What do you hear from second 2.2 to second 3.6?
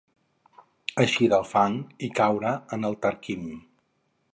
caure en el tarquim.